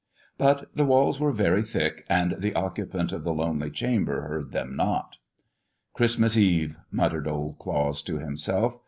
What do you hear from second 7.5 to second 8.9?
Claus to himself.